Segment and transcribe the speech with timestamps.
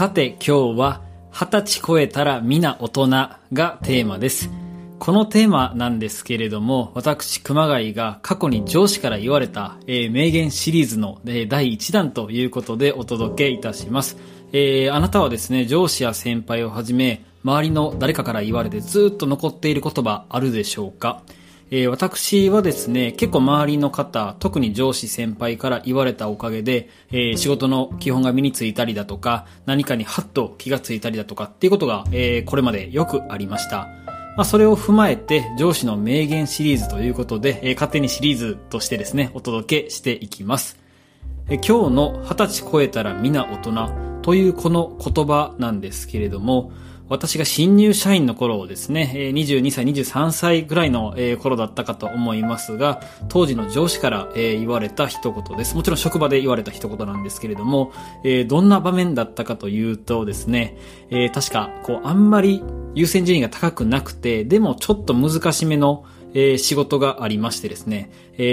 [0.00, 3.08] さて今日は二十歳超えたら皆大人
[3.52, 4.48] がテーマです。
[4.98, 14.16] このテーマなんですけれども、私、熊谷が過去に上司から言われた、えー名言シリーズの、えー第1弾ということでお届けいたします。
[14.54, 21.20] えーあなたはですね、上司や先輩をはじめ、周りの誰かから言われてずっと残っている言葉あるでしょうか？
[21.72, 33.88] えー私はですね、結構周りの方、特に上司先輩から言われたおかげで、えー仕事の基本が身についたりだとか、何かにハッと気がついたりだとかっていうことが、えーこれまでよくありました。
[34.36, 40.76] まあ、それを踏まえて、上司の名言シリーズということで、え勝手にシリーズとしてですね、お届けしていきます。
[41.48, 43.90] え今日の二十歳超えたら皆大人
[44.22, 46.72] というこの言葉なんですけれども、
[47.10, 55.74] 私が新入社員の頃ですね、22歳、23歳ぐらいの頃だったかと思いますが、当時の上司から言われた一言です。
[55.74, 57.92] もちろん職場で言われた一言なんですけれども、
[58.46, 60.76] どんな場面だったかというとですね、
[61.34, 62.62] 確か、こう、あんまり
[62.94, 66.04] 優先順位が高くなくて、でもちょっと難しめの
[66.58, 68.12] 仕事がありましてですね、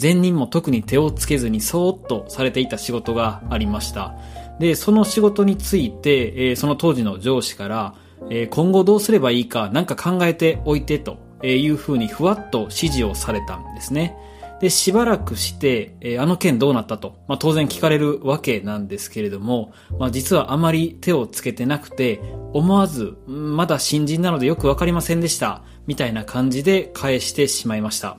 [0.00, 4.14] 前任も特に手をつけずにそーっとされていた仕事がありました。
[4.58, 7.94] で、その仕事について、その当時の上司から、
[8.30, 14.16] え今後どうすればいいかなんか考えておいてというふうにふわっと指示をされたんですね。
[14.60, 22.20] で、しばらくして、えあの件どうなったと、まあ、当然聞かれるわけなんですけれども、まあ、実はあまり手をつけてなくて、
[22.52, 28.18] 思わず、まだ新人なのでよくわかりませんでした、みたいな感じで返してしまいました。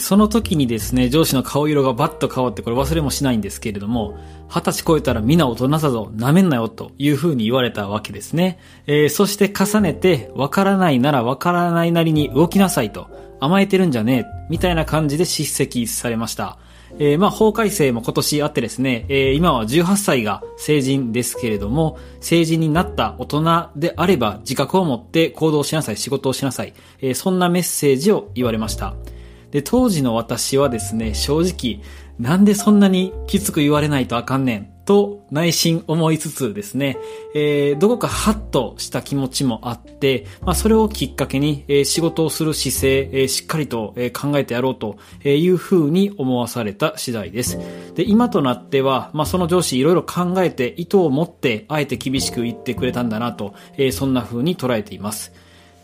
[0.00, 8.58] その時にですね、上司の顔色がバッと変わって、これ忘れもしないんですけれども、二十歳超えたら皆大人だぞ、舐めんなよ、という風に言われたわけですね。
[8.86, 13.08] えーそして重ねて、わからないならわからないなりに動きなさいと、
[13.40, 16.58] 甘えてるんじゃねえ、みたいな感じで叱責されました。
[16.98, 28.94] えーまあ、法改正も今年あってですね、えー今は18歳が成人ですけれども、成人になった大人であれば自覚を持って行動しなさい、仕事をしなさい、えーそんなメッセージを言われました。
[29.50, 31.82] で、当時の私はですね、正直、
[32.18, 36.96] なんでそんなにきつく言われないとあかんねん、と内心思いつつですね、
[37.34, 47.58] えーどこかハッとした気持ちもあって、まあそれをきっかけに、えー仕事をする姿勢、えーしっかりと、考えてやろうというふうに思わされた次第です。
[47.94, 55.32] で、今となっては、まあその上司いろいろ考えて意図を持って、あえて厳しく言ってくれたんだなと、えそんな風に捉えています。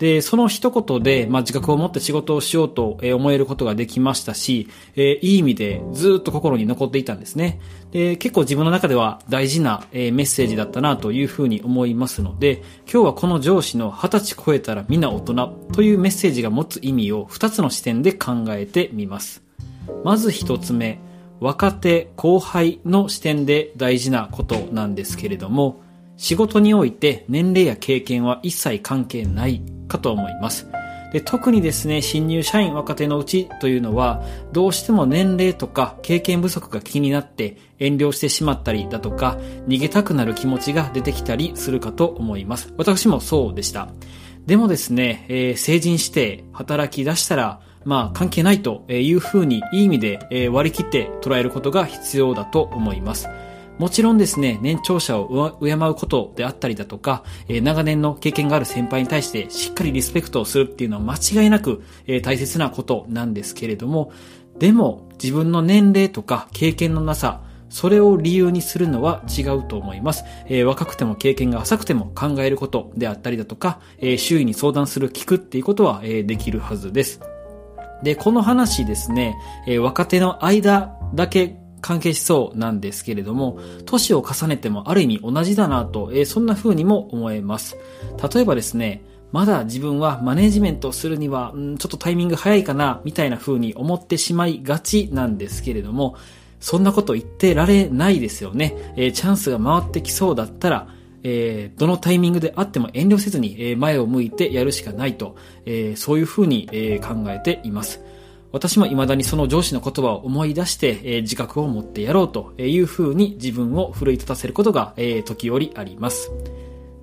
[0.00, 4.66] で、その一言で、まあ、自覚を持って仕事をしようと思えることができましたし、
[4.96, 7.60] えーいい意味でずっと心に残っていたんですね。
[7.90, 19.42] で、結構自分の中では大事な、えメッセージだったなというふうに思いますので、今日はこの上司の二十歳超えたらみんな大人というメッセージが持つ意味を二つの視点で考えてみます。
[20.02, 20.98] まず一つ目、
[21.40, 25.82] 若手後輩の視点で大事なことなんですけれども、
[26.16, 30.66] 仕事において年齢や経験は一切関係ないかと思います。
[31.12, 39.36] で特にですね、新入社員若手のうちというのは、どうしても年齢とか経験不足が気になって遠慮してしまったりだとか、
[39.66, 42.72] 逃げたくなる気持ちが出てきたりするかと思います。
[42.76, 43.88] 私もそうでした。
[44.46, 53.28] でもですね、えー成人して働き出したら、まあ関係ないというふうにいい意味で割り切って捉えることが必要だと思います。
[53.80, 64.12] もちろんですね、年長者を敬うことであったりだとか、え長年の経験がある先輩に対してしっかりリスペクトをするっていうのは間違いなく、え大切なことなんですけれども、
[64.58, 70.24] でも自分の年齢とか経験のなさ、それを理由にするのは違うと思います。
[70.44, 77.22] えー若くても経験が浅くても考えることであったりだとか、えー周囲に相談する、聞くっていうことは、えーできるはずです。
[78.02, 79.36] で、この話ですね、
[79.66, 87.76] え若手の間だけ関係しそうなんですけれども、年を重ねてもある意味同じだなと、えーそんな風にも思えます。
[88.32, 89.02] 例えばですね、
[89.32, 96.16] まだ自分はマネジメントするには、んちょっとタイミング早いかな、みたいな風に思ってしまいがちなんですけれども、
[96.60, 98.94] そんなこと言ってられないですよね。
[98.96, 100.88] えーチャンスが回ってきそうだったら、
[101.22, 108.00] えーどのタイミングであっても遠慮せずに、え前を向いてやるしかないと、えそういうふうに、え考えています。
[108.52, 116.30] 私も未だにその上司の言葉を思い出して、えー自覚を持ってやろうというふうに自分を奮い立たせることが、えー時折あります。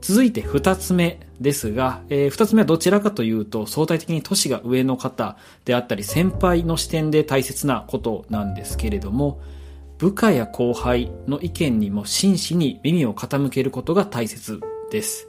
[0.01, 9.39] 続いて二つ目ですが、えー二つ目はどちらかというと相対的に年が上の方であったり先輩の視点で大切なことなんですけれども、
[9.97, 14.59] 部下や後輩の意見にも真摯に耳を傾けることが大切
[14.91, 15.27] です。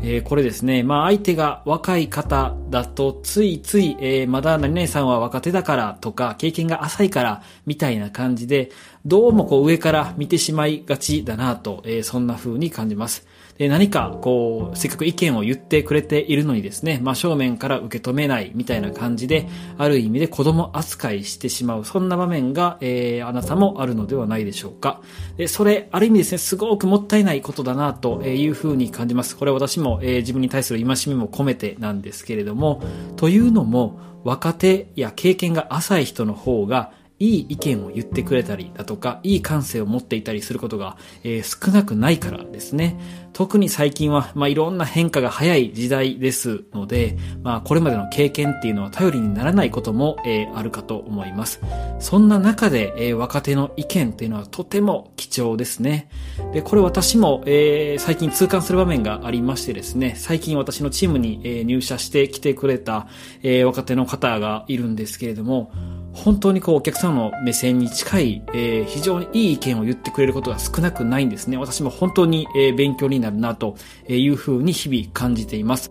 [0.00, 8.70] えーこれですね、まあ相手が若い方だとついつい、えーまだ何々さんは若手だからとか経験が浅いからみたいな感じで、
[9.04, 13.26] どうもこう上から見てしまいがちだなと、えーそんな風に感じます。
[13.58, 19.46] で何かこう、せっかく意見を言ってくれているのにですね、真正面から受け止めないみたいな感じで、
[19.78, 25.00] ある意味で子供扱いしてしまう、そんな場面が、えー、あなたもあるのではないでしょうか。
[25.36, 29.36] で、それ、ある意味ですね、すごくもったいないことだな、というふうに感じます。
[29.36, 32.82] これ私も、えー、自分に対する戒めも込めてなんですけれども、
[33.16, 36.92] というのも、若手や経験が浅い人の方が、
[37.22, 42.98] いい意見を言ってくれたりだとか、いい感性を持っていたりすることが、えー、少なくないからですね。
[43.32, 51.60] 特に最近は、まあ、いろんな変化が早い時代ですので、まあ、これまでの経験っていうのは頼りにならないことも、えー、あるかと思います。
[52.00, 56.08] そんな中で、えー、若手の意見っていうのはとても貴重ですね。
[56.52, 63.06] で、これ私も、えー、最近痛感する場面がありましてですね、最近私のチームに、えー、入社してきてくれた、
[63.44, 65.70] えー、若手の方がいるんですけれども、
[66.14, 71.56] 本当にこうお客さんの目線に近い、えー、非常にいい意見を言ってくれることが少なくないんですね。
[71.56, 73.76] 私も本当に、えー、勉強になるなと
[74.08, 75.90] いうふうに日々感じています。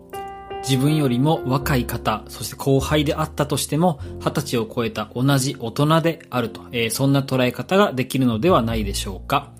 [0.62, 9.50] 自分よりも若い方、そして後輩であったとしても、二十歳を超えた同じ大人であると、えー、そんな捉え方ができるのではないでしょうか。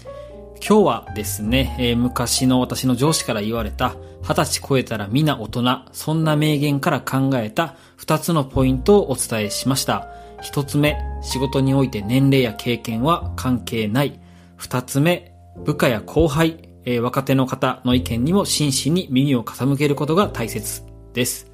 [0.64, 10.21] 今日はですね、えー、昔の私の上司から言われた、二十歳超えたら皆大人、そんな名言から考えた二つのポイントをお伝えしました。
[10.42, 14.20] 一つ目、仕事において年齢や経験は関係ない。
[14.56, 15.32] 二つ目、
[15.64, 20.82] 部下や後輩、えー、若手の方の意見にも真摯に耳を傾けることが大切
[21.14, 21.52] です。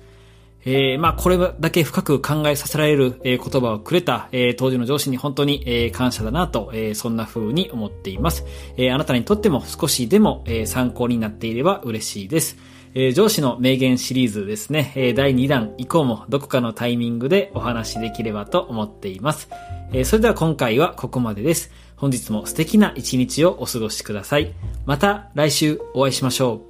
[0.64, 8.44] えー、まあ、これだけ深く考えさせられる、えー、言葉をくれた、えー、当時の上司に本当に、えー、感謝だなと、えー、そんな風に思っています。
[8.76, 12.56] えー、あなたにとっても少しでも、えー、参考になっていれば嬉しいです。
[12.94, 19.48] えー、上司の名言シリーズですね、えー、第2弾以降もどこかのタイミングでお話できればと思っています。
[19.92, 21.70] えー、それでは今回はここまでです。
[21.96, 24.52] 本日も素敵な一日をお過ごしください。
[24.86, 26.67] また来週お会いしましょう。